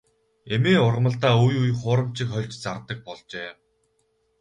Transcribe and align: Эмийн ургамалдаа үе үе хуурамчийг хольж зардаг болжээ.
Эмийн 0.53 0.83
ургамалдаа 0.87 1.35
үе 1.45 1.57
үе 1.63 1.73
хуурамчийг 1.79 2.29
хольж 2.31 2.53
зардаг 2.63 2.99
болжээ. 3.07 3.49